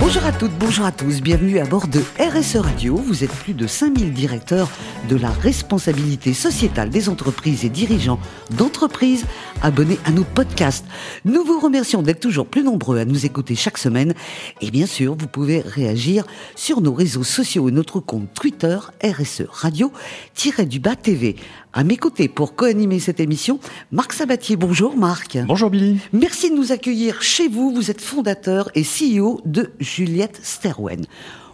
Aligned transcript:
Bonjour 0.00 0.24
à 0.24 0.32
toutes, 0.32 0.56
bonjour 0.58 0.86
à 0.86 0.92
tous, 0.92 1.20
bienvenue 1.20 1.58
à 1.58 1.64
bord 1.64 1.88
de 1.88 2.00
RSE 2.20 2.56
Radio. 2.56 2.96
Vous 2.96 3.24
êtes 3.24 3.32
plus 3.32 3.52
de 3.52 3.66
5000 3.66 4.12
directeurs 4.12 4.70
de 5.08 5.16
la 5.16 5.30
responsabilité 5.30 6.34
sociétale 6.34 6.88
des 6.88 7.08
entreprises 7.08 7.64
et 7.64 7.68
dirigeants 7.68 8.20
d'entreprises 8.56 9.26
abonnés 9.60 9.98
à 10.04 10.12
nos 10.12 10.24
podcasts. 10.24 10.86
Nous 11.24 11.42
vous 11.44 11.58
remercions 11.58 12.02
d'être 12.02 12.20
toujours 12.20 12.46
plus 12.46 12.62
nombreux 12.62 12.98
à 12.98 13.04
nous 13.04 13.26
écouter 13.26 13.56
chaque 13.56 13.76
semaine. 13.76 14.14
Et 14.60 14.70
bien 14.70 14.86
sûr, 14.86 15.16
vous 15.18 15.26
pouvez 15.26 15.60
réagir 15.60 16.24
sur 16.54 16.80
nos 16.80 16.94
réseaux 16.94 17.24
sociaux 17.24 17.68
et 17.68 17.72
notre 17.72 18.00
compte 18.00 18.32
Twitter 18.34 18.78
RSE 19.02 19.42
Radio-du-bas 19.50 20.96
TV. 20.96 21.36
À 21.74 21.84
mes 21.84 21.96
côtés 21.96 22.28
pour 22.28 22.56
co-animer 22.56 22.98
cette 22.98 23.20
émission, 23.20 23.60
Marc 23.92 24.14
Sabatier. 24.14 24.56
Bonjour 24.56 24.96
Marc. 24.96 25.38
Bonjour 25.46 25.68
Billy. 25.68 25.98
Merci 26.12 26.50
de 26.50 26.56
nous 26.56 26.72
accueillir 26.72 27.22
chez 27.22 27.46
vous. 27.46 27.72
Vous 27.72 27.90
êtes 27.90 28.00
fondateur 28.00 28.70
et 28.74 28.82
CEO 28.82 29.40
de 29.44 29.70
Juliette 29.88 30.38
Sterwen. 30.42 31.06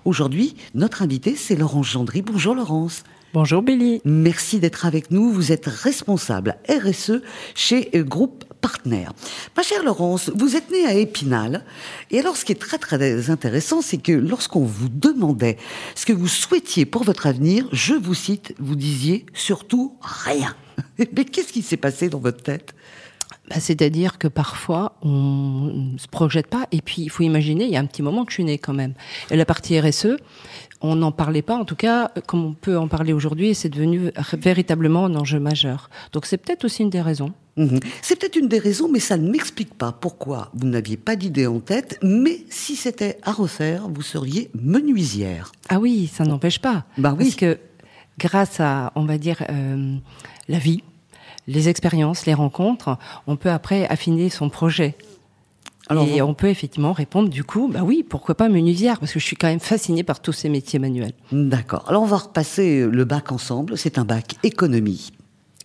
Aujourd'hui, 0.05 0.57
notre 0.75 1.03
invité, 1.03 1.37
c'est 1.37 1.55
Laurence 1.55 1.93
Gendry. 1.93 2.21
Bonjour 2.21 2.55
Laurence. 2.55 3.05
Bonjour 3.33 3.63
Billy. 3.63 4.01
Merci 4.05 4.59
d'être 4.59 4.87
avec 4.87 5.13
nous. 5.13 5.31
Vous 5.31 5.53
êtes 5.53 5.67
responsable 5.67 6.57
RSE 6.69 7.23
chez 7.55 7.91
euh, 7.95 8.03
Groupe 8.03 8.45
Partner. 8.61 9.07
Ma 9.57 9.63
chère 9.63 9.85
Laurence, 9.85 10.31
vous 10.35 10.57
êtes 10.57 10.71
née 10.71 10.85
à 10.85 10.95
Épinal. 10.95 11.65
Et 12.11 12.19
alors, 12.19 12.37
ce 12.37 12.45
qui 12.45 12.53
est 12.53 12.61
très 12.61 12.79
très 12.79 13.31
intéressant, 13.31 13.83
c'est 13.83 13.99
que 13.99 14.13
lorsqu'on 14.13 14.65
vous 14.65 14.89
demandait 14.89 15.57
ce 15.95 16.05
que 16.05 16.13
vous 16.13 16.29
souhaitiez 16.29 16.87
pour 16.87 17.05
votre 17.05 17.27
avenir, 17.27 17.69
je 17.73 17.95
vous 17.95 18.15
cite, 18.15 18.55
vous 18.59 18.77
disiez 18.77 19.27
surtout 19.33 19.97
rien. 20.01 20.55
Mais 20.99 21.25
qu'est-ce 21.25 21.53
qui 21.53 21.63
s'est 21.63 21.77
passé 21.77 22.09
dans 22.09 22.21
votre 22.21 22.43
tête? 22.43 22.75
Bah, 23.49 23.57
C'est-à-dire 23.59 24.19
que 24.19 24.29
parfois, 24.29 24.97
on 25.03 25.71
ne 25.93 25.99
se 25.99 26.09
projette 26.09 26.47
pas. 26.47 26.67
Et 26.73 26.81
puis, 26.81 27.03
il 27.03 27.11
faut 27.11 27.23
imaginer, 27.23 27.65
il 27.65 27.71
y 27.71 27.77
a 27.77 27.81
un 27.81 27.87
petit 27.87 28.03
moment 28.03 28.25
que 28.25 28.31
je 28.31 28.37
suis 28.37 28.45
née 28.45 28.59
quand 28.59 28.75
même. 28.75 28.95
Et 29.31 29.37
la 29.37 29.45
partie 29.45 29.79
RSE, 29.79 30.17
on 30.81 30.97
n'en 30.97 31.13
parlait 31.13 31.43
pas, 31.43 31.57
en 31.57 31.65
tout 31.65 31.77
cas, 31.77 32.11
comme 32.27 32.45
on 32.45 32.53
peut 32.53 32.77
en 32.77 32.89
parler 32.89 33.13
aujourd'hui, 33.13 33.49
et 33.49 33.55
c'est 33.55 33.71
devenu 33.71 34.11
véritablement 34.35 35.07
un 35.07 35.15
enjeu 35.15 35.41
majeur. 35.41 35.89
Donc 36.13 36.27
c'est 36.27 36.37
peut-être 36.37 36.65
aussi 36.65 36.83
une 36.83 36.91
des 36.91 37.01
raisons. 37.01 37.33
Mhm. 37.57 37.81
C'est 38.03 38.19
peut-être 38.19 38.37
une 38.37 38.49
des 38.49 38.59
raisons, 38.59 38.89
mais 38.91 39.01
ça 39.01 39.17
ne 39.17 39.31
m'explique 39.31 39.75
pas 39.75 39.93
pourquoi 39.93 40.51
vous 40.55 40.67
n'aviez 40.67 40.97
pas 40.97 41.17
d'idée 41.17 41.47
en 41.47 41.61
tête, 41.61 41.99
mais 42.03 42.45
si 42.51 42.77
c'était 42.77 43.19
à 43.23 43.33
refaire, 43.33 43.89
vous 43.89 44.03
seriez 44.03 44.51
menuisière. 44.55 45.53
Ah 45.69 45.79
oui, 45.79 46.11
ça 46.13 46.25
n'empêche 46.25 46.59
pas. 46.59 46.85
Bah 46.99 47.15
oui. 47.17 47.25
Parce 47.25 47.37
que 47.37 47.59
grâce 48.19 48.61
à, 48.61 48.93
on 48.97 49.05
va 49.05 49.19
dire, 49.19 49.43
euh, 49.51 49.97
la 50.49 50.59
vie, 50.59 50.83
les 51.47 51.69
expériences, 51.69 52.27
les 52.27 52.35
rencontres, 52.35 52.99
on 53.27 53.37
peut 53.37 53.51
après 53.51 53.87
affiner 53.89 54.31
son 54.31 54.49
projet. 54.49 54.97
Alors, 55.89 56.09
et 56.09 56.23
on 56.23 56.33
peut 56.33 56.49
effectivement 56.49 56.93
répondre 56.93 57.29
du 57.29 57.45
coup, 57.45 57.69
bah 57.69 57.83
oui, 57.85 58.05
pourquoi 58.09 58.35
pas 58.35 58.49
menuisière 58.49 58.99
Parce 58.99 59.13
que 59.13 59.21
je 59.21 59.25
suis 59.25 59.37
quand 59.37 59.49
même 59.49 59.61
fascinée 59.61 60.03
par 60.03 60.21
tous 60.21 60.33
ces 60.33 60.49
métiers 60.49 60.79
manuels. 60.79 61.13
D'accord. 61.31 61.85
Alors 61.89 62.03
on 62.03 62.07
va 62.07 62.17
repasser 62.17 62.87
le 62.87 63.05
bac 63.05 63.33
ensemble. 63.33 63.77
C'est 63.77 63.99
un 63.99 64.05
bac 64.05 64.37
économie. 64.43 65.13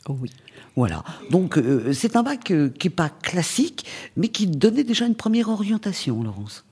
oui. 0.09 0.29
Voilà. 0.75 1.03
Donc 1.29 1.57
euh, 1.57 1.91
c'est 1.93 2.15
un 2.15 2.23
bac 2.23 2.51
euh, 2.51 2.69
qui 2.69 2.87
n'est 2.87 2.93
pas 2.93 3.09
classique, 3.09 3.85
mais 4.15 4.29
qui 4.29 4.47
donnait 4.47 4.85
déjà 4.85 5.05
une 5.05 5.15
première 5.15 5.49
orientation, 5.49 6.23
Laurence. 6.23 6.63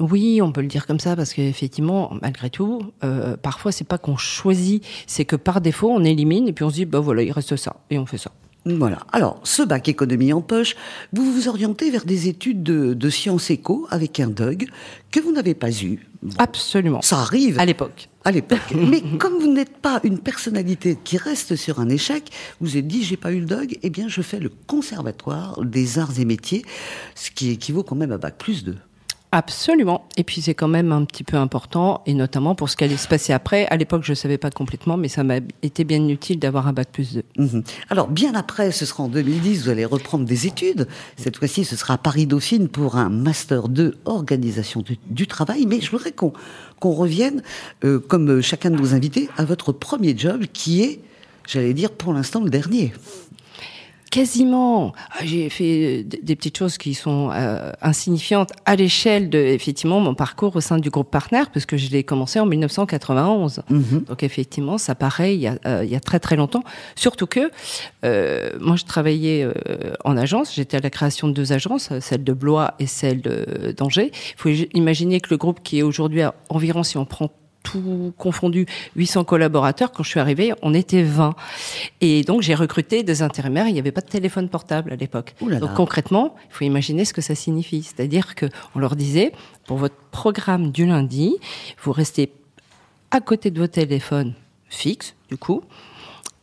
Oui, 0.00 0.40
on 0.42 0.50
peut 0.50 0.62
le 0.62 0.66
dire 0.66 0.86
comme 0.86 0.98
ça 0.98 1.14
parce 1.14 1.34
qu'effectivement, 1.34 2.12
malgré 2.22 2.48
tout, 2.48 2.82
euh, 3.04 3.36
parfois 3.36 3.70
c'est 3.70 3.86
pas 3.86 3.98
qu'on 3.98 4.16
choisit, 4.16 4.84
c'est 5.06 5.26
que 5.26 5.36
par 5.36 5.60
défaut 5.60 5.90
on 5.90 6.02
élimine 6.04 6.48
et 6.48 6.52
puis 6.52 6.64
on 6.64 6.70
se 6.70 6.74
dit 6.74 6.84
bah 6.86 7.00
voilà 7.00 7.22
il 7.22 7.32
reste 7.32 7.56
ça 7.56 7.76
et 7.90 7.98
on 7.98 8.06
fait 8.06 8.18
ça. 8.18 8.32
Voilà. 8.66 8.98
Alors, 9.12 9.40
ce 9.42 9.62
bac 9.62 9.88
économie 9.88 10.32
en 10.32 10.42
poche, 10.42 10.76
vous 11.12 11.32
vous 11.32 11.48
orientez 11.48 11.90
vers 11.90 12.04
des 12.04 12.28
études 12.28 12.62
de, 12.62 13.10
sciences 13.10 13.50
éco 13.50 13.86
avec 13.90 14.20
un 14.20 14.28
DOG 14.28 14.66
que 15.10 15.20
vous 15.20 15.32
n'avez 15.32 15.54
pas 15.54 15.70
eu. 15.70 16.06
Absolument. 16.36 17.00
Ça 17.00 17.20
arrive. 17.20 17.58
À 17.58 17.64
l'époque. 17.64 18.08
À 18.24 18.30
l'époque. 18.30 18.60
Mais 18.74 19.02
comme 19.18 19.38
vous 19.38 19.50
n'êtes 19.50 19.78
pas 19.78 20.00
une 20.04 20.18
personnalité 20.18 20.98
qui 21.02 21.16
reste 21.16 21.56
sur 21.56 21.80
un 21.80 21.88
échec, 21.88 22.30
vous 22.60 22.72
avez 22.72 22.82
dit 22.82 23.02
j'ai 23.02 23.16
pas 23.16 23.32
eu 23.32 23.40
le 23.40 23.46
DOG, 23.46 23.78
eh 23.82 23.90
bien 23.90 24.08
je 24.08 24.20
fais 24.20 24.38
le 24.38 24.50
conservatoire 24.66 25.64
des 25.64 25.98
arts 25.98 26.20
et 26.20 26.26
métiers, 26.26 26.62
ce 27.14 27.30
qui 27.30 27.50
équivaut 27.50 27.82
quand 27.82 27.96
même 27.96 28.12
à 28.12 28.18
bac 28.18 28.36
plus 28.36 28.62
2. 28.62 28.76
Absolument. 29.32 30.08
Et 30.16 30.24
puis 30.24 30.42
c'est 30.42 30.54
quand 30.54 30.68
même 30.68 30.90
un 30.90 31.04
petit 31.04 31.22
peu 31.22 31.36
important, 31.36 32.02
et 32.04 32.14
notamment 32.14 32.56
pour 32.56 32.68
ce 32.68 32.76
qui 32.76 32.82
allait 32.82 32.96
se 32.96 33.06
passer 33.06 33.32
après. 33.32 33.66
À 33.68 33.76
l'époque, 33.76 34.02
je 34.02 34.10
ne 34.10 34.16
savais 34.16 34.38
pas 34.38 34.50
complètement, 34.50 34.96
mais 34.96 35.08
ça 35.08 35.22
m'a 35.22 35.36
été 35.62 35.84
bien 35.84 36.06
utile 36.08 36.40
d'avoir 36.40 36.66
un 36.66 36.72
bac 36.72 36.88
plus 36.90 37.14
2. 37.14 37.22
Mhm. 37.38 37.62
Alors 37.90 38.08
bien 38.08 38.34
après, 38.34 38.72
ce 38.72 38.84
sera 38.84 39.04
en 39.04 39.08
2010, 39.08 39.64
vous 39.64 39.68
allez 39.70 39.84
reprendre 39.84 40.24
des 40.24 40.48
études. 40.48 40.88
Cette 41.16 41.36
fois-ci, 41.36 41.64
ce 41.64 41.76
sera 41.76 41.94
à 41.94 41.98
Paris-Dauphine 41.98 42.68
pour 42.68 42.96
un 42.96 43.08
Master 43.08 43.68
2 43.68 43.98
Organisation 44.04 44.82
du, 45.06 45.26
Travail. 45.28 45.64
Mais 45.66 45.80
je 45.80 45.90
voudrais 45.92 46.12
qu'on 46.12 46.32
revienne, 46.82 47.42
euh, 47.84 48.00
comme 48.00 48.42
chacun 48.42 48.70
de 48.70 48.76
nos 48.76 48.94
invités, 48.94 49.28
à 49.36 49.44
votre 49.44 49.70
premier 49.70 50.16
job 50.18 50.46
qui 50.52 50.82
est, 50.82 51.00
j'allais 51.46 51.74
dire 51.74 51.92
pour 51.92 52.12
l'instant, 52.12 52.40
le 52.40 52.50
dernier 52.50 52.92
quasiment. 54.10 54.92
Ah, 55.12 55.24
j'ai 55.24 55.48
fait 55.48 56.02
des 56.04 56.36
petites 56.36 56.58
choses 56.58 56.78
qui 56.78 56.94
sont 56.94 57.30
euh, 57.32 57.72
insignifiantes 57.80 58.50
à 58.66 58.76
l'échelle 58.76 59.30
de 59.30 59.38
effectivement 59.38 60.00
mon 60.00 60.14
parcours 60.14 60.54
au 60.56 60.60
sein 60.60 60.78
du 60.78 60.90
groupe 60.90 61.10
Partner, 61.10 61.42
puisque 61.50 61.76
je 61.76 61.90
l'ai 61.90 62.04
commencé 62.04 62.40
en 62.40 62.46
1991. 62.46 63.62
Mhm. 63.70 64.04
Donc 64.08 64.22
effectivement, 64.22 64.78
ça 64.78 64.94
paraît 64.94 65.34
il 65.34 65.40
y, 65.40 65.46
a, 65.46 65.56
euh, 65.66 65.84
il 65.84 65.90
y 65.90 65.96
a 65.96 66.00
très 66.00 66.18
très 66.18 66.36
longtemps. 66.36 66.64
Surtout 66.96 67.26
que 67.26 67.50
euh, 68.04 68.50
moi, 68.60 68.76
je 68.76 68.84
travaillais 68.84 69.44
euh, 69.44 69.94
en 70.04 70.16
agence. 70.16 70.54
J'étais 70.54 70.76
à 70.76 70.80
la 70.80 70.90
création 70.90 71.28
de 71.28 71.32
deux 71.32 71.52
agences, 71.52 71.90
celle 72.00 72.24
de 72.24 72.32
Blois 72.32 72.74
et 72.78 72.86
celle 72.86 73.22
d'Angers. 73.76 74.10
Il 74.12 74.36
faut 74.36 74.48
imaginer 74.74 75.20
que 75.20 75.30
le 75.30 75.36
groupe 75.36 75.60
qui 75.62 75.78
est 75.78 75.82
aujourd'hui 75.82 76.22
à 76.22 76.34
environ, 76.48 76.82
si 76.82 76.98
on 76.98 77.04
prend 77.04 77.30
tout 77.70 78.12
confondu, 78.16 78.66
800 78.96 79.24
collaborateurs. 79.24 79.92
Quand 79.92 80.02
je 80.02 80.10
suis 80.10 80.20
arrivée, 80.20 80.52
on 80.62 80.74
était 80.74 81.02
20. 81.02 81.34
Et 82.00 82.22
donc, 82.22 82.42
j'ai 82.42 82.54
recruté 82.54 83.02
des 83.02 83.22
intérimaires. 83.22 83.68
Il 83.68 83.72
n'y 83.72 83.78
avait 83.78 83.92
pas 83.92 84.00
de 84.00 84.08
téléphone 84.08 84.48
portable 84.48 84.92
à 84.92 84.96
l'époque. 84.96 85.34
Donc, 85.40 85.74
concrètement, 85.74 86.34
il 86.50 86.54
faut 86.54 86.64
imaginer 86.64 87.04
ce 87.04 87.12
que 87.12 87.20
ça 87.20 87.34
signifie. 87.34 87.82
C'est-à-dire 87.82 88.34
que 88.34 88.46
on 88.74 88.78
leur 88.78 88.96
disait, 88.96 89.32
pour 89.66 89.78
votre 89.78 89.96
programme 90.10 90.70
du 90.72 90.86
lundi, 90.86 91.36
vous 91.82 91.92
restez 91.92 92.32
à 93.10 93.20
côté 93.20 93.50
de 93.50 93.60
vos 93.60 93.66
téléphones 93.66 94.34
fixes, 94.68 95.14
du 95.28 95.36
coup, 95.36 95.62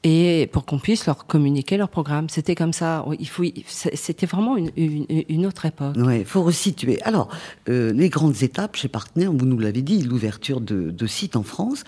et 0.04 0.48
pour 0.52 0.66
qu'on 0.66 0.78
puisse 0.78 1.06
leur 1.08 1.26
communiquer 1.26 1.76
leur 1.76 1.90
programme. 1.90 2.30
C'était 2.30 2.56
comme 2.56 2.74
ça. 2.74 3.04
Il 3.20 3.28
faut, 3.28 3.44
c'était 3.66 4.26
vraiment 4.28 4.56
une, 4.56 4.72
une, 4.78 5.46
autre 5.46 5.66
époque. 5.66 5.96
Oui, 5.98 6.20
il 6.20 6.26
faut 6.26 6.44
resituer. 6.44 7.02
Alors, 7.02 7.30
euh, 7.68 7.92
les 7.94 8.10
grandes 8.10 8.44
étapes 8.44 8.76
chez 8.76 8.88
Partner, 8.88 9.26
vous 9.26 9.46
nous 9.46 9.58
l'avez 9.58 9.82
dit, 9.82 10.04
l'ouverture 10.04 10.62
de, 10.62 10.92
de, 10.92 11.08
sites 11.08 11.36
en 11.36 11.44
France. 11.44 11.84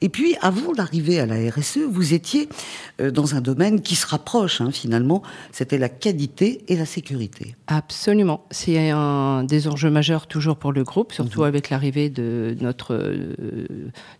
Et 0.00 0.08
puis, 0.08 0.34
avant 0.40 0.72
d'arriver 0.72 1.20
à 1.20 1.26
la 1.26 1.50
RSE, 1.50 1.78
vous 1.88 2.14
étiez 2.14 2.48
euh, 3.00 3.10
dans 3.10 3.36
un 3.36 3.40
domaine 3.40 3.80
qui 3.80 3.94
se 3.94 4.06
rapproche, 4.06 4.60
hein, 4.60 4.70
finalement. 4.72 5.22
C'était 5.52 5.78
la 5.78 5.88
qualité 5.88 6.64
et 6.68 6.76
la 6.76 6.86
sécurité. 6.86 7.54
Absolument. 7.68 8.44
C'est 8.50 8.90
un 8.90 9.44
des 9.44 9.68
enjeux 9.68 9.90
majeurs 9.90 10.26
toujours 10.26 10.56
pour 10.56 10.72
le 10.72 10.82
groupe, 10.82 11.12
surtout 11.12 11.40
mhm. 11.40 11.46
avec 11.46 11.70
l'arrivée 11.70 12.10
de 12.10 12.56
notre 12.60 12.94
euh, 12.94 13.34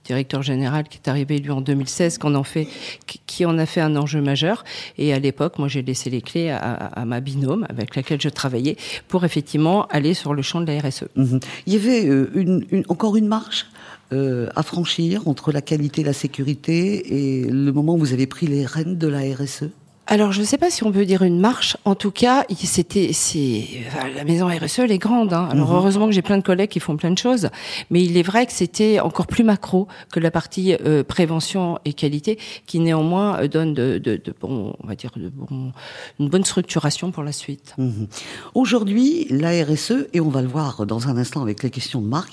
directeur 0.04 0.42
général 0.42 0.84
qui 0.88 0.98
est 0.98 1.08
arrivé, 1.08 1.38
lui, 1.38 1.50
en 1.50 1.60
2016, 1.60 2.18
qu'on 2.18 2.36
en 2.36 2.44
fait, 2.44 2.68
qui 3.06 3.41
on 3.46 3.58
a 3.58 3.66
fait 3.66 3.80
un 3.80 3.96
enjeu 3.96 4.20
majeur. 4.20 4.64
Et 4.98 5.12
à 5.12 5.18
l'époque, 5.18 5.58
moi, 5.58 5.68
j'ai 5.68 5.82
laissé 5.82 6.10
les 6.10 6.22
clés 6.22 6.50
à, 6.50 7.04
ma 7.04 7.20
binôme 7.20 7.66
avec 7.68 7.96
laquelle 7.96 8.20
je 8.20 8.28
travaillais 8.28 8.76
pour 9.08 9.24
effectivement 9.24 9.86
aller 9.86 10.14
sur 10.14 10.34
le 10.34 10.42
champ 10.42 10.60
de 10.60 10.66
la 10.66 10.80
RSE. 10.80 11.04
Mhm. 11.16 11.40
Il 11.66 11.72
y 11.72 11.76
avait 11.76 12.06
euh, 12.08 12.84
encore 12.88 13.16
une 13.16 13.28
marche 13.28 13.66
euh, 14.12 14.48
à 14.56 14.62
franchir 14.62 15.26
entre 15.26 15.52
la 15.52 15.62
qualité, 15.62 16.02
la 16.02 16.12
sécurité 16.12 17.40
et 17.40 17.44
le 17.44 17.72
moment 17.72 17.94
où 17.94 17.98
vous 17.98 18.12
avez 18.12 18.26
pris 18.26 18.46
les 18.46 18.66
rênes 18.66 18.98
de 18.98 19.08
la 19.08 19.20
RSE 19.20 19.70
alors, 20.08 20.32
je 20.32 20.40
ne 20.40 20.44
sais 20.44 20.58
pas 20.58 20.68
si 20.68 20.82
on 20.82 20.90
peut 20.90 21.04
dire 21.04 21.22
une 21.22 21.38
marche. 21.38 21.76
En 21.84 21.94
tout 21.94 22.10
cas, 22.10 22.44
c'était, 22.56 23.12
c'est 23.12 23.66
la 24.14 24.24
maison 24.24 24.48
RSE, 24.48 24.80
elle 24.80 24.90
est 24.90 24.98
grande. 24.98 25.32
Hein. 25.32 25.48
Alors, 25.50 25.70
mhm. 25.70 25.76
heureusement 25.76 26.06
que 26.06 26.12
j'ai 26.12 26.22
plein 26.22 26.38
de 26.38 26.42
collègues 26.42 26.70
qui 26.70 26.80
font 26.80 26.96
plein 26.96 27.12
de 27.12 27.18
choses, 27.18 27.50
mais 27.90 28.02
il 28.02 28.16
est 28.16 28.22
vrai 28.22 28.44
que 28.46 28.52
c'était 28.52 28.98
encore 28.98 29.28
plus 29.28 29.44
macro 29.44 29.86
que 30.12 30.18
la 30.18 30.32
partie 30.32 30.74
euh, 30.74 31.04
prévention 31.04 31.78
et 31.84 31.92
qualité, 31.92 32.38
qui 32.66 32.80
néanmoins 32.80 33.42
euh, 33.42 33.48
donne 33.48 33.74
de, 33.74 33.98
de, 33.98 34.16
de 34.16 34.34
bon, 34.38 34.74
on 34.82 34.86
va 34.86 34.96
dire, 34.96 35.12
de 35.14 35.28
bon, 35.28 35.72
une 36.18 36.28
bonne 36.28 36.44
structuration 36.44 37.12
pour 37.12 37.22
la 37.22 37.32
suite. 37.32 37.74
Mhm. 37.78 38.08
Aujourd'hui, 38.54 39.26
la 39.30 39.50
RSE, 39.64 40.08
et 40.12 40.20
on 40.20 40.30
va 40.30 40.42
le 40.42 40.48
voir 40.48 40.84
dans 40.84 41.08
un 41.08 41.16
instant 41.16 41.42
avec 41.42 41.62
les 41.62 41.70
questions 41.70 42.00
de 42.00 42.08
Marc, 42.08 42.32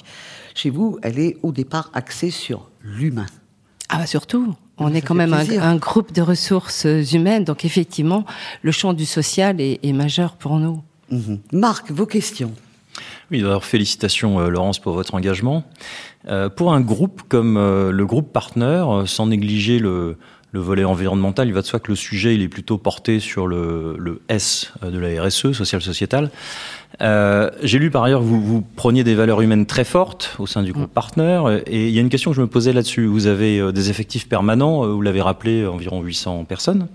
chez 0.55 0.71
vous, 0.71 0.97
elle 1.03 1.19
est 1.19 1.37
au 1.43 1.51
départ 1.51 1.91
axée 1.93 2.31
sur 2.31 2.67
l'humain. 2.81 3.27
Ah 3.89 3.97
bah 3.97 4.05
surtout. 4.05 4.55
On 4.79 4.93
est 4.93 5.01
quand 5.01 5.15
même 5.15 5.33
un, 5.33 5.75
groupe 5.75 6.13
de 6.13 6.21
ressources 6.21 6.87
humaines, 7.13 7.43
donc 7.43 7.65
effectivement, 7.65 8.25
le 8.61 8.71
champ 8.71 8.93
du 8.93 9.05
social 9.05 9.59
est, 9.59 9.93
majeur 9.93 10.33
pour 10.33 10.57
nous. 10.57 10.81
Mhm. 11.11 11.39
Marc, 11.51 11.91
vos 11.91 12.05
questions 12.05 12.53
Oui, 13.31 13.41
d'abord 13.41 13.65
félicitations 13.65 14.39
Laurence 14.49 14.79
pour 14.79 14.93
votre 14.93 15.15
engagement. 15.15 15.63
pour 16.55 16.73
un 16.73 16.81
groupe 16.81 17.23
comme 17.27 17.55
le 17.57 18.05
groupe 18.05 18.31
Partner, 18.31 18.85
sans 19.05 19.27
négliger 19.27 19.79
le, 19.79 20.17
le 20.51 20.59
volet 20.59 20.83
environnemental, 20.83 21.47
il 21.47 21.53
va 21.53 21.61
de 21.61 21.65
soi 21.65 21.79
que 21.79 21.91
le 21.91 21.95
sujet 21.95 22.33
il 22.33 22.41
est 22.41 22.47
plutôt 22.47 22.77
porté 22.77 23.19
sur 23.19 23.45
le, 23.45 23.95
le 23.99 24.21
S 24.29 24.73
de 24.83 24.97
la 24.97 25.23
RSE, 25.23 25.51
social 25.51 25.81
sociétal. 25.81 26.31
Euh, 27.01 27.49
J'ai 27.63 27.79
lu 27.79 27.91
par 27.91 28.03
ailleurs 28.03 28.19
que 28.19 28.25
vous, 28.25 28.41
vous 28.41 28.61
preniez 28.61 29.03
des 29.03 29.15
valeurs 29.15 29.41
humaines 29.41 29.65
très 29.65 29.83
fortes 29.83 30.35
au 30.39 30.47
sein 30.47 30.63
du 30.63 30.73
groupe 30.73 30.89
mm. 30.89 30.93
Partner, 30.93 31.61
et 31.67 31.87
il 31.87 31.93
y 31.93 31.97
a 31.97 32.01
une 32.01 32.09
question 32.09 32.31
que 32.31 32.37
je 32.37 32.41
me 32.41 32.47
posais 32.47 32.73
là-dessus. 32.73 33.05
Vous 33.05 33.27
avez 33.27 33.59
euh, 33.59 33.71
des 33.71 33.89
effectifs 33.89 34.27
permanents, 34.27 34.83
euh, 34.83 34.89
vous 34.89 35.01
l'avez 35.01 35.21
rappelé, 35.21 35.65
environ 35.65 36.01
800 36.01 36.45
personnes, 36.45 36.87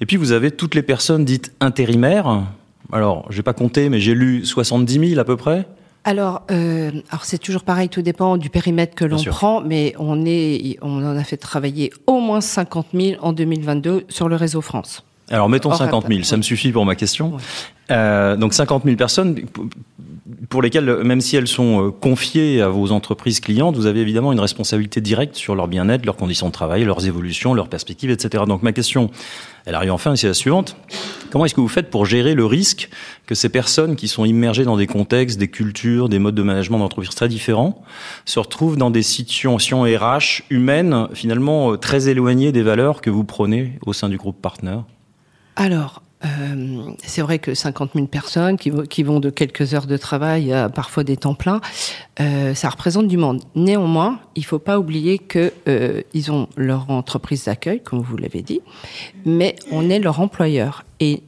et 0.00 0.06
puis 0.06 0.16
vous 0.16 0.32
avez 0.32 0.50
toutes 0.50 0.74
les 0.74 0.82
personnes 0.82 1.24
dites 1.24 1.52
intérimaires. 1.60 2.42
Alors, 2.92 3.26
j'ai 3.30 3.42
pas 3.42 3.52
compté, 3.52 3.88
mais 3.88 4.00
j'ai 4.00 4.14
lu 4.14 4.44
70 4.44 5.10
000 5.10 5.20
à 5.20 5.24
peu 5.24 5.36
près. 5.36 5.66
Alors, 6.04 6.42
euh, 6.50 6.90
alors 7.10 7.24
c'est 7.24 7.38
toujours 7.38 7.64
pareil, 7.64 7.88
tout 7.88 8.02
dépend 8.02 8.36
du 8.36 8.50
périmètre 8.50 8.94
que 8.94 9.04
l'on 9.04 9.22
prend, 9.22 9.60
mais 9.60 9.94
on 9.98 10.24
est, 10.24 10.78
on 10.80 11.04
en 11.04 11.16
a 11.16 11.24
fait 11.24 11.36
travailler 11.36 11.92
au 12.06 12.20
moins 12.20 12.40
50 12.40 12.86
000 12.94 13.22
en 13.22 13.32
2022 13.32 14.06
sur 14.08 14.28
le 14.28 14.36
réseau 14.36 14.60
France. 14.60 15.04
Alors 15.30 15.48
mettons 15.48 15.72
50 15.72 16.06
000, 16.08 16.22
ça 16.22 16.36
me 16.36 16.42
suffit 16.42 16.72
pour 16.72 16.86
ma 16.86 16.94
question. 16.94 17.36
Euh, 17.90 18.36
donc 18.36 18.54
50 18.54 18.84
000 18.84 18.96
personnes 18.96 19.36
pour 20.48 20.62
lesquelles, 20.62 21.04
même 21.04 21.20
si 21.20 21.36
elles 21.36 21.48
sont 21.48 21.88
euh, 21.88 21.90
confiées 21.90 22.62
à 22.62 22.68
vos 22.68 22.90
entreprises 22.90 23.40
clientes, 23.40 23.76
vous 23.76 23.86
avez 23.86 24.00
évidemment 24.00 24.32
une 24.32 24.40
responsabilité 24.40 25.00
directe 25.00 25.36
sur 25.36 25.54
leur 25.54 25.68
bien-être, 25.68 26.06
leurs 26.06 26.16
conditions 26.16 26.46
de 26.46 26.52
travail, 26.52 26.84
leurs 26.84 27.06
évolutions, 27.06 27.52
leurs 27.52 27.68
perspectives, 27.68 28.10
etc. 28.10 28.44
Donc 28.46 28.62
ma 28.62 28.72
question, 28.72 29.10
elle 29.66 29.74
arrive 29.74 29.92
enfin, 29.92 30.16
c'est 30.16 30.26
la 30.26 30.34
suivante. 30.34 30.76
Comment 31.30 31.44
est-ce 31.44 31.54
que 31.54 31.60
vous 31.60 31.68
faites 31.68 31.90
pour 31.90 32.06
gérer 32.06 32.34
le 32.34 32.46
risque 32.46 32.88
que 33.26 33.34
ces 33.34 33.50
personnes 33.50 33.94
qui 33.94 34.08
sont 34.08 34.24
immergées 34.24 34.64
dans 34.64 34.78
des 34.78 34.86
contextes, 34.86 35.38
des 35.38 35.48
cultures, 35.48 36.08
des 36.08 36.18
modes 36.18 36.34
de 36.34 36.42
management 36.42 36.78
d'entreprise 36.78 37.14
très 37.14 37.28
différents, 37.28 37.82
se 38.24 38.38
retrouvent 38.38 38.78
dans 38.78 38.90
des 38.90 39.02
situations 39.02 39.82
RH 39.82 40.44
humaines 40.48 41.08
finalement 41.12 41.72
euh, 41.72 41.76
très 41.76 42.08
éloignées 42.08 42.52
des 42.52 42.62
valeurs 42.62 43.02
que 43.02 43.10
vous 43.10 43.24
prenez 43.24 43.78
au 43.84 43.92
sein 43.92 44.08
du 44.08 44.16
groupe 44.16 44.40
Partner? 44.40 44.78
Alors, 45.56 46.02
euh, 46.24 46.90
c'est 47.04 47.22
vrai 47.22 47.38
que 47.38 47.54
50 47.54 47.92
000 47.94 48.06
personnes 48.06 48.56
qui, 48.56 49.02
vont 49.02 49.20
de 49.20 49.30
quelques 49.30 49.74
heures 49.74 49.86
de 49.86 49.96
travail 49.96 50.52
à 50.52 50.68
parfois 50.68 51.04
des 51.04 51.16
temps 51.16 51.34
pleins, 51.34 51.60
euh, 52.20 52.54
ça 52.54 52.68
représente 52.70 53.06
du 53.06 53.16
monde. 53.16 53.42
Néanmoins, 53.54 54.18
il 54.34 54.44
faut 54.44 54.58
pas 54.58 54.78
oublier 54.78 55.18
que 55.18 55.52
euh, 55.68 56.02
ont 56.30 56.48
leur 56.56 56.90
entreprise 56.90 57.44
d'accueil, 57.44 57.82
comme 57.82 58.00
vous 58.00 58.16
l'avez 58.16 58.42
dit, 58.42 58.60
mais 59.24 59.54
on 59.70 59.88
est 59.88 60.00
leur 60.00 60.20
employeur 60.20 60.84
et 60.98 61.22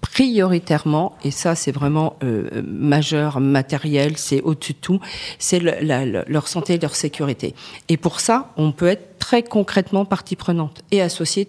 prioritairement, 0.00 1.16
et 1.22 1.30
ça 1.30 1.54
c'est 1.54 1.72
vraiment 1.72 2.16
majeur, 2.64 3.40
matériel, 3.40 4.16
c'est 4.16 4.40
au-dessus 4.40 4.72
de 4.72 4.78
tout, 4.78 5.00
c'est 5.38 5.58
leur 5.58 6.48
santé 6.48 6.74
et 6.74 6.78
leur 6.78 6.94
sécurité. 6.94 7.54
Et 7.88 7.98
pour 7.98 8.20
ça, 8.20 8.52
on 8.56 8.72
peut 8.72 8.86
être 8.86 9.18
très 9.18 9.42
concrètement 9.42 10.04
partie 10.04 10.36
prenante 10.36 10.82
et 10.90 11.02
associée 11.02 11.48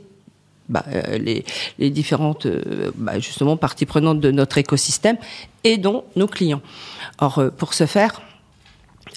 bah, 0.70 0.84
euh, 0.90 1.18
les, 1.18 1.46
les, 1.80 1.90
différentes 1.90 2.46
euh, 2.46 2.92
bah, 2.96 3.20
justement 3.20 3.56
parties 3.58 3.86
prenantes 3.86 4.20
de 4.20 4.32
notre 4.32 4.58
écosystème 4.58 5.18
et 5.64 5.78
dont 5.78 6.04
nos 6.16 6.28
clients. 6.28 6.62
Or, 7.20 7.40
euh, 7.40 7.50
pour 7.50 7.74
ce 7.74 7.86
faire, 7.86 8.22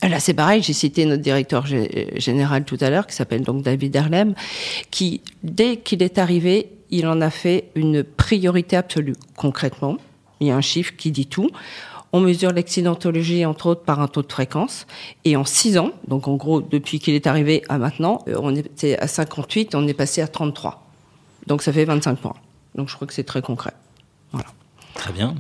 Là, 0.09 0.19
c'est 0.19 0.33
pareil, 0.33 0.63
j'ai 0.63 0.73
cité 0.73 1.05
notre 1.05 1.21
directeur 1.21 1.67
général 1.67 2.65
tout 2.65 2.79
à 2.81 2.89
l'heure, 2.89 3.07
qui 3.07 3.15
s'appelle 3.15 3.43
donc 3.43 3.63
David 3.63 3.95
Erlem, 3.95 4.35
qui, 4.91 5.21
dès 5.43 5.77
qu'il 5.77 6.03
est 6.03 6.17
arrivé, 6.17 6.71
il 6.91 7.07
en 7.07 7.21
a 7.21 7.29
fait 7.29 7.71
une 7.75 8.03
priorité 8.03 8.77
absolue. 8.77 9.17
Concrètement, 9.37 9.99
il 10.39 10.47
y 10.47 10.51
a 10.53 10.57
un 10.57 10.63
chiffre 10.63 10.95
qui 10.97 11.11
dit 11.11 11.27
tout. 11.27 11.51
On 12.13 12.21
mesure 12.21 12.53
l'accidentologie, 12.53 13.45
entre 13.45 13.67
autres, 13.67 13.83
par 13.83 14.01
un 14.01 14.09
taux 14.09 14.23
de 14.23 14.33
fréquence. 14.33 14.87
Et 15.27 15.37
en 15.37 15.45
six 15.45 15.77
ans, 15.77 15.91
donc 16.09 16.29
en 16.29 16.37
gros, 16.37 16.63
depuis 16.63 16.99
qu'il 16.99 17.15
est 17.15 17.27
arrivé 17.27 17.63
à 17.69 17.77
maintenant, 17.77 18.25
on 18.27 18.55
était 18.57 18.97
à 18.99 19.07
58, 19.07 19.75
on 19.75 19.87
est 19.87 19.93
passé 19.93 20.23
à 20.23 20.29
33. 20.29 20.90
Donc 21.47 21.63
ça 21.63 21.73
fait 21.73 21.85
25 21.85 22.19
points. 22.19 22.37
Donc 22.75 22.89
je 22.89 22.95
crois 22.95 23.07
que 23.07 23.15
c'est 23.15 23.25
très 23.25 23.43
concret. 23.43 23.73
Voilà. 24.33 24.49
Très 24.95 25.13
bien. 25.13 25.35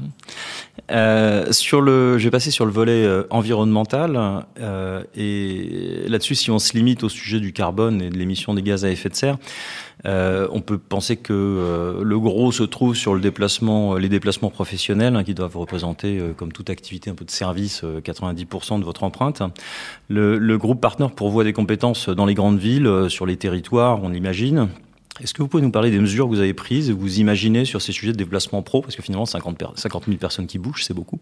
Euh, 0.91 1.53
sur 1.53 1.81
le, 1.81 2.19
je 2.19 2.25
vais 2.25 2.31
passer 2.31 2.51
sur 2.51 2.65
le 2.65 2.73
volet 2.73 3.05
euh, 3.05 3.25
environnemental 3.31 4.47
euh, 4.59 5.03
et 5.15 6.05
là-dessus, 6.09 6.35
si 6.35 6.51
on 6.51 6.59
se 6.59 6.73
limite 6.73 7.05
au 7.05 7.09
sujet 7.09 7.41
du 7.41 7.53
carbone 7.53 8.01
et 8.01 8.11
de 8.11 8.17
l'émission 8.17 8.55
des 8.55 8.63
gaz 8.63 8.85
à 8.85 8.91
effet 8.91 9.09
de 9.09 9.15
serre, 9.15 9.37
euh, 10.07 10.49
on 10.53 10.63
peut 10.63 10.79
penser 10.79 11.17
que 11.17 11.35
euh, 11.35 12.03
le 12.03 12.19
gros 12.19 12.53
se 12.53 12.63
trouve 12.63 12.95
sur 12.95 13.15
le 13.15 13.21
déplacement, 13.21 13.97
les 13.97 14.09
déplacements 14.09 14.51
professionnels 14.51 15.15
hein, 15.15 15.25
qui 15.25 15.35
doivent 15.35 15.59
représenter, 15.59 16.21
comme 16.37 16.53
toute 16.53 16.71
activité 16.71 17.11
un 17.11 17.15
peu 17.15 17.27
de 17.27 17.31
service, 17.31 17.83
90% 17.85 18.79
de 18.79 18.85
votre 18.85 19.03
empreinte. 19.03 19.43
Le, 20.09 20.39
le 20.39 20.59
groupe 20.59 20.81
Partner 20.81 21.09
pourvoit 21.15 21.45
des 21.45 21.53
compétences 21.53 22.09
dans 22.09 22.25
les 22.25 22.35
grandes 22.35 22.59
villes, 22.59 23.07
sur 23.09 23.27
les 23.27 23.37
territoires, 23.37 24.01
on 24.03 24.15
imagine. 24.15 24.69
Est-ce 25.23 25.35
que 25.35 25.43
vous 25.43 25.49
pouvez 25.49 25.63
nous 25.63 25.71
parler 25.71 25.91
des 25.91 25.99
mesures 25.99 26.27
que 26.27 26.31
vous 26.31 26.41
avez 26.41 26.55
prises, 26.55 26.91
vous 26.91 27.21
imaginez 27.21 27.67
sur 27.67 27.83
ces 27.83 27.93
sujets 27.93 28.13
de 28.13 28.17
déplacement 28.17 28.63
pro? 28.63 28.81
Parce 28.81 28.97
que 28.97 29.03
finalement, 29.03 29.27
50, 29.27 29.79
50 29.79 30.05
000 30.07 30.17
personnes 30.17 30.47
qui 30.47 30.59
bougent, 30.59 30.85
c'est 30.85 30.95
beaucoup. 30.95 31.19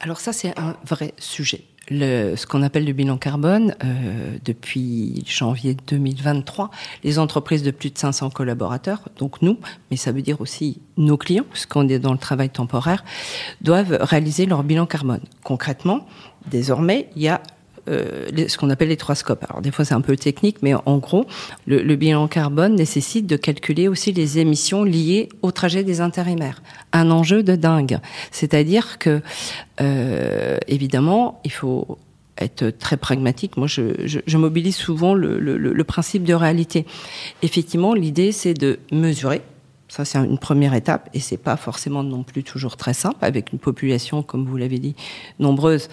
Alors 0.00 0.20
ça, 0.20 0.32
c'est 0.32 0.56
un 0.58 0.76
vrai 0.86 1.14
sujet. 1.18 1.64
Ce 1.90 2.46
qu'on 2.46 2.62
appelle 2.62 2.84
le 2.84 2.92
bilan 2.92 3.18
carbone, 3.18 3.74
euh, 3.84 4.36
depuis 4.44 5.22
janvier 5.26 5.76
2023, 5.86 6.70
les 7.02 7.18
entreprises 7.18 7.62
de 7.62 7.70
plus 7.70 7.90
de 7.90 7.98
500 7.98 8.30
collaborateurs, 8.30 9.08
donc 9.18 9.42
nous, 9.42 9.58
mais 9.90 9.96
ça 9.96 10.12
veut 10.12 10.22
dire 10.22 10.40
aussi 10.40 10.80
nos 10.96 11.18
clients, 11.18 11.44
puisqu'on 11.50 11.88
est 11.88 11.98
dans 11.98 12.12
le 12.12 12.18
travail 12.18 12.50
temporaire, 12.50 13.04
doivent 13.60 13.98
réaliser 14.00 14.46
leur 14.46 14.62
bilan 14.62 14.86
carbone. 14.86 15.20
Concrètement, 15.42 16.06
désormais, 16.50 17.10
il 17.16 17.22
y 17.22 17.28
a 17.28 17.42
euh, 17.88 18.26
ce 18.48 18.56
qu'on 18.56 18.70
appelle 18.70 18.88
les 18.88 18.96
trois 18.96 19.14
scopes. 19.14 19.44
Alors 19.48 19.60
des 19.60 19.70
fois 19.70 19.84
c'est 19.84 19.94
un 19.94 20.00
peu 20.00 20.16
technique, 20.16 20.58
mais 20.62 20.74
en 20.74 20.98
gros, 20.98 21.26
le, 21.66 21.82
le, 21.82 21.96
bilan 21.96 22.28
carbone 22.28 22.74
nécessite 22.74 23.26
de 23.26 23.36
calculer 23.36 23.88
aussi 23.88 24.12
les 24.12 24.38
émissions 24.38 24.84
liées 24.84 25.28
au 25.42 25.50
trajet 25.50 25.84
des 25.84 26.00
intérimaires. 26.00 26.62
Un 26.92 27.10
enjeu 27.10 27.42
de 27.42 27.56
dingue. 27.56 27.98
C'est-à-dire 28.30 28.98
que 28.98 29.20
euh, 29.80 30.58
évidemment, 30.68 31.40
il 31.44 31.52
faut 31.52 31.98
être 32.38 32.70
très 32.70 32.96
pragmatique. 32.96 33.56
Moi, 33.56 33.66
je, 33.66 34.36
mobilise 34.36 34.76
souvent 34.76 35.14
le, 35.14 35.38
le, 35.38 35.56
le, 35.56 35.84
principe 35.84 36.24
de 36.24 36.34
réalité. 36.34 36.84
Effectivement, 37.42 37.94
l'idée, 37.94 38.32
c'est 38.32 38.54
de 38.54 38.78
mesurer. 38.90 39.42
Ça, 39.88 40.04
c'est 40.04 40.18
une 40.18 40.38
première 40.38 40.74
étape, 40.74 41.08
et 41.14 41.20
c'est 41.20 41.36
pas 41.36 41.56
forcément 41.56 42.02
non 42.02 42.24
plus 42.24 42.42
toujours 42.42 42.76
très 42.76 42.94
simple 42.94 43.18
avec 43.20 43.52
une 43.52 43.58
population, 43.58 44.22
comme 44.22 44.44
vous 44.46 44.56
l'avez 44.56 44.78
dit, 44.78 44.96
nombreuse 45.38 45.88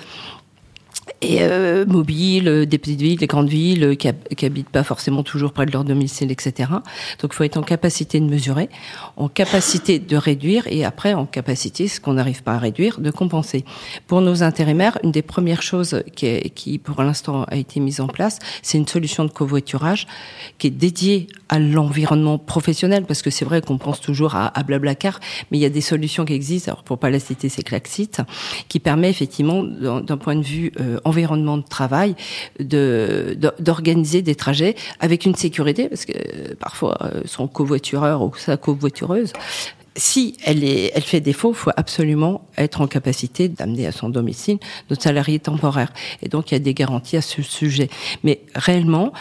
et 1.22 1.38
euh, 1.42 1.86
mobiles, 1.86 2.48
euh, 2.48 2.66
des 2.66 2.78
petites 2.78 3.02
villes, 3.02 3.20
des 3.20 3.28
grandes 3.28 3.50
villes, 3.50 3.84
euh, 3.84 3.96
qui, 3.96 4.08
habitent 4.46 4.70
pas 4.70 4.84
forcément 4.84 5.22
toujours 5.22 5.54
près 5.54 5.66
de 5.68 5.72
leur 5.72 5.84
domicile, 5.84 6.32
etc. 6.32 6.70
Donc, 7.20 7.32
il 7.32 7.36
faut 7.36 7.44
être 7.44 7.58
en 7.58 7.62
capacité 7.64 8.20
de 8.20 8.26
mesurer, 8.26 8.70
en 9.18 9.28
capacité 9.28 10.00
de 10.00 10.18
réduire, 10.18 10.66
et 10.68 10.84
après 10.84 11.14
en 11.14 11.26
capacité, 11.26 11.88
ce 11.88 12.00
qu'on 12.00 12.14
n'arrive 12.14 12.42
pas 12.42 12.54
à 12.54 12.58
réduire, 12.58 13.00
de 13.00 13.12
compenser. 13.12 13.66
Pour 14.08 14.22
nos 14.22 14.42
intérimaires, 14.42 14.98
une 15.04 15.12
des 15.12 15.22
premières 15.22 15.62
choses 15.62 16.04
qui, 16.16 16.26
est, 16.26 16.50
qui 16.50 16.80
pour 16.80 17.04
l'instant 17.04 17.44
a 17.44 17.56
été 17.56 17.80
mise 17.80 18.02
en 18.02 18.08
place, 18.08 18.40
c'est 18.64 18.80
une 18.80 18.88
solution 18.88 19.24
de 19.24 19.32
covoiturage 19.32 20.08
qui 20.58 20.68
est 20.68 20.72
dédiée 20.72 21.28
à 21.50 21.60
l'environnement 21.60 22.40
professionnel, 22.40 23.06
parce 23.06 23.22
que 23.22 23.30
c'est 23.30 23.46
vrai 23.46 23.62
qu'on 23.62 23.78
pense 23.78 24.02
toujours 24.02 24.36
à, 24.36 24.58
à 24.58 24.64
Blablacar, 24.64 25.20
mais 25.52 25.60
il 25.60 25.62
y 25.62 25.66
a 25.66 25.70
des 25.70 25.82
solutions 25.82 26.26
qui 26.26 26.34
existent. 26.34 26.72
Alors, 26.72 26.84
pour 26.84 26.98
pas 26.98 27.12
la 27.12 27.20
citer, 27.20 27.48
c'est 27.50 27.64
Claxit, 27.64 28.22
qui 28.70 28.80
permet 28.80 29.10
effectivement, 29.10 29.64
d'un 29.64 30.18
point 30.18 30.36
de 30.36 30.44
vue 30.44 30.72
euh, 30.80 31.00
environnement 31.12 31.58
de 31.58 31.68
travail, 31.78 32.16
d'organiser 32.60 34.22
des 34.22 34.36
trajets 34.36 34.76
avec 35.02 35.26
une 35.26 35.36
sécurité, 35.36 35.90
parce 35.90 36.06
que 36.06 36.14
euh, 36.14 36.56
parfois 36.58 36.98
euh, 37.02 37.22
son 37.26 37.48
covoitureur 37.48 38.22
ou 38.22 38.32
sa 38.38 38.56
covoitureuse 38.58 39.34
si 39.98 40.38
elle, 40.46 40.62
fait 41.02 41.20
défaut, 41.20 41.52
il 41.52 41.58
faut 41.58 41.72
absolument 41.76 42.48
être 42.58 42.80
en 42.80 42.88
capacité 42.88 43.50
d'amener 43.50 43.86
à 43.88 43.92
son 43.92 44.08
domicile 44.08 44.58
notre 44.90 45.04
salarié 45.04 45.38
temporaire. 45.38 45.92
Et 46.22 46.30
donc, 46.30 46.50
il 46.50 46.54
y 46.54 46.56
a 46.56 46.60
des 46.60 46.74
garanties 46.74 47.18
à 47.18 47.22
ce 47.22 47.42
sujet. 47.42 47.90
Mais 48.24 48.40
réellement, 48.56 49.12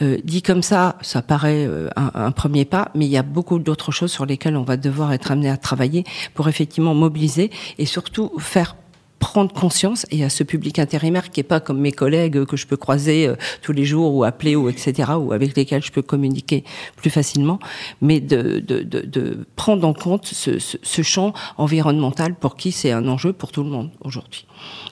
euh, 0.00 0.16
dit 0.24 0.40
comme 0.40 0.62
ça, 0.62 0.96
ça 1.02 1.20
paraît 1.20 1.68
un, 1.94 2.30
premier 2.30 2.64
pas, 2.64 2.90
mais 2.94 3.04
il 3.04 3.10
y 3.10 3.18
a 3.18 3.22
beaucoup 3.22 3.58
d'autres 3.58 3.92
choses 3.92 4.10
sur 4.10 4.24
lesquelles 4.24 4.56
on 4.56 4.62
va 4.62 4.78
devoir 4.78 5.12
être 5.12 5.30
amené 5.30 5.50
à 5.50 5.58
travailler 5.58 6.04
pour 6.32 6.48
effectivement 6.48 6.94
mobiliser 6.94 7.50
et 7.76 7.84
surtout 7.84 8.32
faire 8.38 8.76
prendre 9.18 9.52
conscience 9.52 10.06
et 10.10 10.24
à 10.24 10.30
ce 10.30 10.42
public 10.44 10.78
intérimaire 10.78 11.30
qui 11.30 11.40
est 11.40 11.44
pas 11.44 11.60
comme 11.60 11.80
mes 11.80 11.92
collègues 11.92 12.44
que 12.44 12.56
je 12.56 12.66
peux 12.66 12.76
croiser 12.76 13.26
euh, 13.26 13.34
tous 13.62 13.72
les 13.72 13.84
jours 13.84 14.14
ou 14.14 14.24
appeler 14.24 14.56
ou 14.56 14.68
etc 14.68 15.12
ou 15.18 15.32
avec 15.32 15.56
lesquels 15.56 15.82
je 15.82 15.92
peux 15.92 16.02
communiquer 16.02 16.64
plus 16.96 17.10
facilement, 17.10 17.58
mais 18.00 18.20
de, 18.20 18.60
de, 18.60 18.82
de, 18.82 19.00
de 19.00 19.46
prendre 19.56 19.86
en 19.86 19.92
compte 19.92 20.26
ce, 20.26 20.58
ce, 20.58 21.02
champ 21.02 21.32
environnemental 21.56 22.34
pour 22.34 22.56
qui 22.56 22.72
c'est 22.72 22.92
un 22.92 23.06
enjeu 23.08 23.32
pour 23.32 23.52
tout 23.52 23.62
le 23.62 23.70
monde 23.70 23.90
aujourd'hui. 24.00 24.46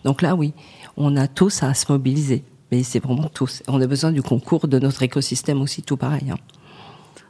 Donc 0.04 0.22
là, 0.22 0.34
oui, 0.34 0.52
on 0.96 1.16
a 1.16 1.28
tous 1.28 1.62
à 1.62 1.74
se 1.74 1.90
mobiliser, 1.90 2.44
mais 2.70 2.82
c'est 2.82 3.00
vraiment 3.00 3.28
tous. 3.28 3.62
On 3.68 3.80
a 3.80 3.86
besoin 3.86 4.12
du 4.12 4.22
concours 4.22 4.68
de 4.68 4.78
notre 4.78 5.02
écosystème 5.02 5.60
aussi, 5.60 5.82
tout 5.82 5.96
pareil. 5.96 6.30
Hein. 6.30 6.36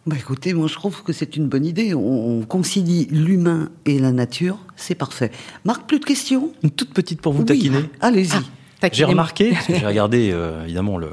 Bah 0.06 0.14
écoutez, 0.16 0.54
moi 0.54 0.68
je 0.68 0.75
trouve 0.75 1.02
que 1.02 1.12
c'est 1.12 1.36
une 1.36 1.48
bonne 1.48 1.66
idée. 1.66 1.92
On, 1.92 2.42
concilie 2.42 3.06
l'humain 3.10 3.70
et 3.86 3.98
la 3.98 4.12
nature, 4.12 4.58
c'est 4.76 4.94
parfait. 4.94 5.32
Marc, 5.64 5.88
plus 5.88 5.98
de 5.98 6.04
questions? 6.04 6.52
Une 6.62 6.70
toute 6.70 6.94
petite 6.94 7.20
pour 7.20 7.32
vous 7.32 7.42
taquiner. 7.42 7.90
Allez-y. 8.00 8.36
Ah, 8.82 8.88
j'ai 8.92 9.04
remarqué, 9.04 9.50
parce 9.52 9.66
que 9.66 9.75
j'ai 9.75 9.86
regardé 9.86 10.30
euh, 10.32 10.64
évidemment 10.64 10.96
le, 10.98 11.08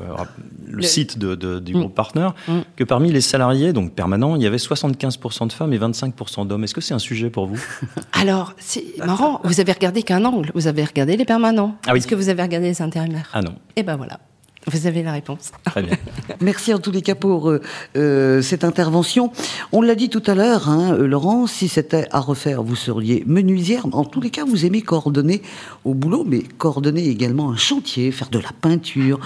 site 0.81 1.17
de, 1.17 1.59
du 1.59 1.73
mm. 1.73 1.79
groupe 1.79 1.95
Partner, 1.95 2.29
mm. 2.47 2.59
que 2.75 2.83
parmi 2.83 3.11
les 3.11 3.21
salariés, 3.21 3.73
donc 3.73 3.93
permanents, 3.93 4.35
il 4.35 4.43
y 4.43 4.47
avait 4.47 4.57
75% 4.57 5.47
de 5.47 5.53
femmes 5.53 5.73
et 5.73 5.79
25% 5.79 6.45
d'hommes. 6.45 6.63
Est-ce 6.63 6.75
que 6.75 6.81
c'est 6.81 6.93
un 6.93 6.99
sujet 6.99 7.31
pour 7.31 7.47
vous? 7.47 7.63
Alors, 8.13 8.53
c'est 8.57 8.83
marrant, 9.03 9.41
vous 9.43 9.59
avez 9.59 9.71
regardé 9.71 10.03
qu'un 10.03 10.23
angle, 10.25 10.51
vous 10.53 10.67
avez 10.67 10.83
regardé 10.83 11.17
les 11.17 11.25
permanents. 11.25 11.77
Ah 11.87 11.95
Est-ce 11.95 12.07
que 12.07 12.15
vous 12.15 12.29
avez 12.29 12.43
regardé 12.43 12.67
les 12.67 12.81
intérimaires? 12.81 13.29
Ah 13.33 13.41
non. 13.41 13.55
Eh 13.75 13.81
ben 13.81 13.95
voilà. 13.95 14.19
Vous 14.67 14.87
avez 14.87 15.03
la 15.03 15.11
réponse. 15.11 15.51
Très 15.65 15.83
bien. 15.83 15.97
Merci 16.41 16.73
en 16.73 16.79
tous 16.79 16.91
les 16.91 17.01
cas 17.01 17.15
pour 17.15 17.49
euh, 17.49 17.61
euh, 17.97 18.41
cette 18.41 18.63
intervention. 18.63 19.31
On 19.71 19.81
l'a 19.81 19.95
dit 19.95 20.09
tout 20.09 20.23
à 20.25 20.35
l'heure, 20.35 20.69
hein, 20.69 20.93
euh, 20.93 21.07
Laurent, 21.07 21.47
si 21.47 21.67
c'était 21.67 22.07
à 22.11 22.19
refaire, 22.19 22.63
vous 22.63 22.75
seriez 22.75 23.23
menuisière. 23.27 23.85
En 23.91 24.05
tous 24.05 24.21
les 24.21 24.29
cas, 24.29 24.45
vous 24.45 24.65
aimez 24.65 24.81
coordonner 24.81 25.41
au 25.83 25.93
boulot, 25.93 26.23
mais 26.25 26.43
coordonner 26.57 27.07
également 27.07 27.51
un 27.51 27.57
chantier, 27.57 28.11
faire 28.11 28.29
de 28.29 28.39
la 28.39 28.51
peinture. 28.61 29.19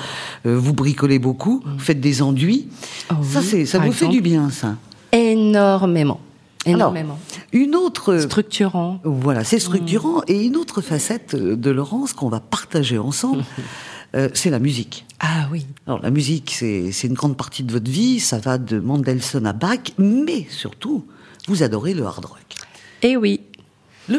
vous 0.44 0.74
bricolez 0.74 1.20
beaucoup, 1.20 1.62
vous 1.65 1.79
faites 1.79 2.00
des 2.00 2.22
enduits. 2.22 2.67
Oh 3.12 3.15
ça, 3.22 3.41
c'est, 3.41 3.65
ça 3.65 3.79
vous 3.79 3.91
fait 3.91 4.08
du 4.08 4.22
bien, 4.22 4.50
ça 4.50 4.75
Énormément. 5.12 6.20
Énormément. 6.65 7.17
une 7.53 7.75
autre 7.75 8.17
structurant. 8.17 9.00
Voilà, 9.06 9.46
c'est 9.46 9.60
structurant 9.60 10.22
et 10.27 10.46
une 10.46 10.58
autre 10.58 10.82
facette 10.82 11.36
de 11.36 11.72
Laurence 11.72 12.12
qu'on 12.12 12.27
va 12.27 12.41
partager 12.41 12.98
ensemble. 12.98 13.44
Euh, 14.17 14.29
c'est 14.33 14.50
la 14.50 14.59
musique. 14.59 15.05
Ah 15.19 15.47
oui. 15.51 15.65
Alors 15.86 16.01
la 16.01 16.09
musique, 16.09 16.51
c'est 16.51 17.03
une 17.03 17.13
grande 17.13 17.38
partie 17.38 17.63
de 17.63 17.71
votre 17.71 17.89
vie, 17.89 18.19
ça 18.19 18.39
va 18.39 18.57
de 18.57 18.79
Mendelssohn 18.79 19.45
à 19.45 19.53
Bach, 19.53 19.93
mais 19.97 20.47
surtout, 20.50 21.05
vous 21.47 21.63
adorez 21.63 21.93
le 21.93 22.03
hard 22.03 22.25
rock. 22.25 22.55
Eh 23.03 23.15
oui. 23.15 23.41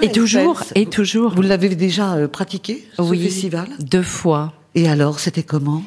et 0.03 0.13
toujours, 0.13 0.63
et 0.75 0.87
toujours. 0.87 1.35
Vous 1.35 1.43
l'avez 1.43 1.75
déjà 1.75 2.15
euh, 2.15 2.29
pratiqué, 2.29 2.87
ce 2.97 3.03
oui, 3.03 3.23
festival? 3.25 3.69
Deux 3.81 4.03
fois. 4.03 4.53
Et 4.75 4.89
alors, 4.89 5.19
c'était 5.19 5.43
comment? 5.43 5.83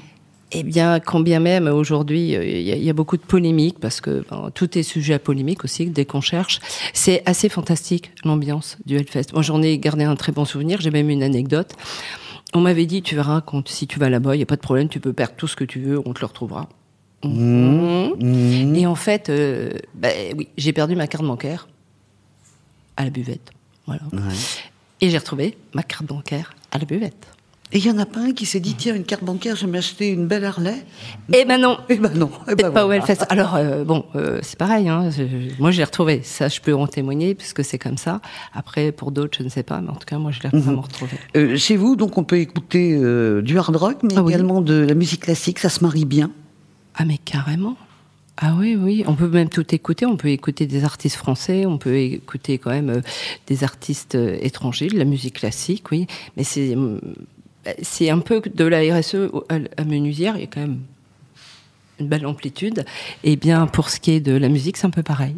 Eh 0.53 0.63
bien, 0.63 1.00
quand 1.00 1.22
bien 1.22 1.39
même 1.39 1.68
aujourd'hui, 1.68 2.36
euh, 2.36 2.44
il 2.44 2.84
y, 2.84 2.89
a 2.89 2.94
beaucoup 2.94 3.15
de 3.15 3.22
polémiques 3.22 3.80
parce 3.80 4.01
que 4.01 4.25
tout 4.53 4.77
est 4.77 4.84
sujet 4.84 5.13
à 5.13 5.20
polémique 5.20 5.63
aussi 5.63 5.86
dès 5.86 6.03
qu'on 6.03 6.20
cherche. 6.20 6.60
C'est 6.94 7.24
assez 7.25 7.48
fantastique 7.48 8.12
l'ambiance 8.25 8.77
du 8.86 8.98
Hellfest. 8.98 9.27
Moi, 9.32 9.44
j'en 9.44 9.62
ai 9.62 9.77
gardé 9.77 10.03
un 10.03 10.15
très 10.15 10.34
bon 10.34 10.44
souvenir. 10.44 10.82
J'ai 10.82 10.91
même 10.91 11.10
une 11.10 11.24
anecdote. 11.24 11.74
On 12.53 12.60
m'avait 12.62 12.86
dit, 12.86 13.01
tu 13.01 13.15
verras, 13.15 13.41
quand, 13.41 13.67
si 13.67 13.88
tu 13.88 14.00
vas 14.00 14.10
là-bas, 14.10 14.36
il 14.36 14.39
n'y 14.39 14.43
a 14.43 14.48
pas 14.48 14.58
de 14.58 14.62
problème, 14.62 14.89
tu 14.89 15.00
peux 15.00 15.13
perdre 15.13 15.36
tout 15.36 15.48
ce 15.48 15.55
que 15.55 15.63
tu 15.63 15.79
veux, 15.79 16.00
on 16.05 16.13
te 16.13 16.20
le 16.20 16.25
retrouvera. 16.25 16.67
Mmh. 17.24 18.10
Mmh. 18.20 18.75
Et 18.75 18.88
en 18.88 18.96
fait, 18.96 19.29
euh, 19.29 19.72
ben 19.93 20.36
oui, 20.38 20.48
j'ai 20.58 20.74
perdu 20.74 20.96
ma 20.96 21.08
carte 21.08 21.24
bancaire 21.24 21.67
à 22.98 23.03
la 23.03 23.10
buvette. 23.10 23.51
Voilà. 23.86 24.01
Et 25.01 25.10
j'ai 25.10 25.17
retrouvé 25.17 25.58
ma 25.74 25.84
carte 25.84 26.05
bancaire 26.05 26.53
à 26.72 26.77
la 26.77 26.86
buvette. 26.86 27.27
Et 27.74 27.78
il 27.78 27.86
y 27.86 27.90
en 27.90 27.98
a 28.00 28.06
pas 28.06 28.20
un 28.20 28.34
qui 28.34 28.46
s'est 28.46 28.60
dit 28.60 28.74
tiens 28.74 28.96
une 28.96 29.06
carte 29.06 29.24
bancaire, 29.24 29.56
je 29.56 29.66
vais 29.66 29.72
m'acheter 29.72 30.10
une 30.10 30.28
belle 30.28 30.44
Harley. 30.44 30.75
Eh 31.34 31.46
ben 31.46 31.60
non. 31.60 31.78
Eh 31.88 31.96
ben 31.96 32.13
non. 32.13 32.30
Eh 32.50 32.56
ben 32.56 32.70
pas 32.70 32.84
voilà. 32.84 33.06
Alors 33.30 33.56
euh, 33.56 33.86
bon, 33.86 34.04
euh, 34.16 34.40
c'est 34.42 34.58
pareil. 34.58 34.90
Hein. 34.90 35.10
moi 35.58 35.72
j'ai 35.72 35.84
retrouvé. 35.86 36.22
Ça, 36.24 36.50
je 36.50 36.60
peux 36.60 36.75
en 36.75 36.88
témoigner 36.88 37.34
puisque 37.34 37.63
c'est 37.63 37.80
comme 37.80 37.98
ça. 37.98 38.20
Après 38.54 38.92
pour 38.92 39.12
d'autres, 39.12 39.38
je 39.38 39.44
ne 39.44 39.50
sais 39.50 39.63
pas, 39.63 39.80
mais 39.80 39.90
en 39.90 39.96
tout 39.96 40.06
cas 40.06 40.18
moi 40.18 40.32
je 40.32 40.42
l'ai 40.44 40.50
vraiment 40.50 40.74
mhm. 40.74 40.80
retrouvé. 40.80 41.12
Euh, 41.38 41.56
chez 41.56 41.78
vous, 41.78 41.96
donc 41.96 42.18
on 42.18 42.25
peut 42.25 42.40
écouter 42.40 43.00
du 43.42 43.58
hard 43.58 43.75
rock, 43.75 43.98
mais 44.04 44.16
ah 44.18 44.24
également 44.28 44.60
de 44.60 44.74
la 44.74 44.94
musique 44.94 45.22
classique. 45.22 45.60
Ça 45.60 45.70
se 45.70 45.82
marie 45.82 46.06
bien. 46.06 46.30
Ah 46.96 47.06
mais 47.06 47.20
carrément. 47.20 47.78
Ah 48.36 48.56
oui, 48.58 48.75
oui, 48.75 49.04
on 49.08 49.13
peut 49.13 49.30
même 49.30 49.50
tout 49.50 49.74
écouter. 49.74 50.06
On 50.06 50.18
peut 50.18 50.30
écouter 50.30 50.66
des 50.66 50.84
artistes 50.84 51.16
français, 51.16 51.66
on 51.66 51.78
peut 51.78 51.96
écouter 51.96 52.58
quand 52.58 52.72
même 52.72 53.01
des 53.48 53.63
artistes 53.63 54.16
étrangers, 54.16 54.88
de 54.88 54.98
la 54.98 55.06
musique 55.06 55.36
classique, 55.36 55.92
oui. 55.92 56.08
Mais 56.36 56.44
c'est 56.44 56.75
c'est 57.82 58.10
un 58.10 58.20
peu 58.20 58.41
de 58.41 58.65
la 58.65 58.80
RSE 58.80 59.15
à 59.77 59.84
Menuisière, 59.84 60.36
il 60.38 60.41
y 60.41 60.44
a 60.44 60.48
quand 60.48 60.62
même 60.62 60.80
une 62.01 62.08
belle 62.08 62.25
amplitude. 62.25 62.86
Et 63.24 63.36
bien, 63.36 63.67
pour 63.67 63.89
ce 63.89 64.00
qui 64.00 64.12
est 64.12 64.20
de 64.20 64.36
la 64.36 64.50
musique, 64.50 64.77
c'est 64.77 64.88
un 64.88 64.91
peu 64.91 65.03
pareil. 65.03 65.36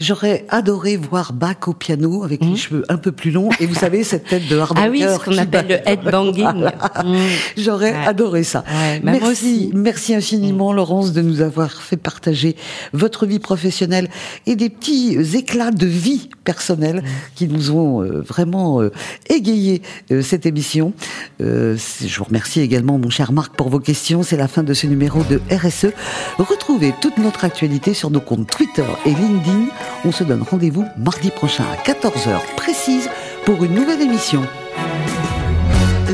J'aurais 0.00 0.44
adoré 0.48 0.96
voir 0.96 1.32
Bach 1.32 1.66
au 1.66 1.72
piano 1.72 2.22
avec 2.24 2.42
les 2.42 2.52
mmh. 2.52 2.56
cheveux 2.56 2.84
un 2.88 2.96
peu 2.96 3.12
plus 3.12 3.30
longs. 3.30 3.50
Et 3.60 3.66
vous 3.66 3.74
savez, 3.74 4.04
cette 4.04 4.26
tête 4.26 4.48
de 4.48 4.58
hard 4.58 4.78
Ah 4.80 4.88
oui, 4.90 5.02
ce 5.02 5.18
qu'on 5.24 5.38
appelle 5.38 5.66
le 5.68 5.88
headbanging. 5.88 6.70
Mmh. 7.04 7.16
J'aurais 7.58 7.94
adoré 8.06 8.44
ça. 8.44 8.64
merci, 9.02 9.70
merci 9.74 10.14
infiniment, 10.14 10.72
mmh. 10.72 10.76
Laurence, 10.76 11.12
de 11.12 11.22
nous 11.22 11.40
avoir 11.40 11.70
fait 11.82 11.96
partager 11.96 12.56
votre 12.92 13.26
vie 13.26 13.40
professionnelle 13.40 14.08
et 14.46 14.54
des 14.54 14.70
petits 14.70 15.16
éclats 15.34 15.70
de 15.70 15.86
vie 15.86 16.28
personnelle 16.44 17.02
qui 17.34 17.48
nous 17.48 17.70
ont 17.70 18.02
euh, 18.02 18.20
vraiment 18.20 18.80
euh, 18.80 18.92
égayé 19.28 19.82
euh, 20.10 20.22
cette 20.22 20.46
émission. 20.46 20.92
je 21.40 22.16
vous 22.16 22.24
remercie 22.24 22.60
également, 22.60 22.98
mon 22.98 23.10
cher 23.10 23.32
Marc, 23.32 23.54
pour 23.56 23.68
vos 23.68 23.80
questions. 23.80 24.22
C'est 24.22 24.36
la 24.36 24.48
fin 24.48 24.62
de 24.62 24.74
ce 24.74 24.86
numéro 24.86 25.22
de 25.24 25.40
RSE. 25.50 25.93
Retrouvez 26.38 26.94
toute 27.00 27.18
notre 27.18 27.44
actualité 27.44 27.94
sur 27.94 28.10
nos 28.10 28.20
comptes 28.20 28.48
Twitter 28.48 28.84
et 29.06 29.10
LinkedIn. 29.10 29.66
On 30.04 30.12
se 30.12 30.24
donne 30.24 30.42
rendez-vous 30.42 30.84
mardi 30.96 31.30
prochain 31.30 31.64
à 31.72 31.76
14h 31.88 32.40
précise 32.56 33.08
pour 33.44 33.62
une 33.64 33.74
nouvelle 33.74 34.00
émission. 34.00 34.42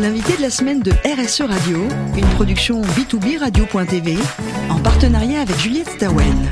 L'invité 0.00 0.37
de 0.37 0.42
la 0.42 0.50
semaine 0.50 0.80
de 0.80 0.92
RSE 1.04 1.42
Radio, 1.42 1.87
une 2.16 2.26
production 2.37 2.80
B2B 2.80 3.38
Radio.tv 3.38 4.16
en 4.70 4.78
partenariat 4.78 5.40
avec 5.42 5.58
Juliette 5.58 5.90
Stawen. 5.90 6.49